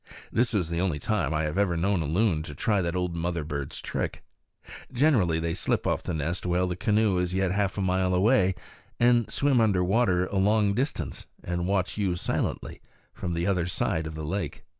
This 0.31 0.51
was 0.53 0.71
the 0.71 0.81
only 0.81 0.97
time 0.97 1.31
I 1.31 1.43
have 1.43 1.59
ever 1.59 1.77
known 1.77 2.01
a 2.01 2.07
loon 2.07 2.41
to 2.41 2.55
try 2.55 2.81
that 2.81 2.95
old 2.95 3.15
mother 3.15 3.43
bird's 3.43 3.79
trick. 3.79 4.23
Generally 4.91 5.41
they 5.41 5.53
slip 5.53 5.85
off 5.85 6.01
the 6.01 6.15
nest 6.15 6.43
while 6.43 6.65
the 6.65 6.75
canoe 6.75 7.19
is 7.19 7.35
yet 7.35 7.51
half 7.51 7.77
a 7.77 7.81
mile 7.81 8.15
away, 8.15 8.55
and 8.99 9.29
swim 9.29 9.61
under 9.61 9.83
water 9.83 10.25
a 10.25 10.37
long 10.37 10.73
distance, 10.73 11.27
and 11.43 11.67
watch 11.67 11.99
you 11.99 12.15
silently 12.15 12.81
from 13.13 13.35
the 13.35 13.45
other 13.45 13.67
side 13.67 14.07
of 14.07 14.15
the 14.15 14.25
lake. 14.25 14.63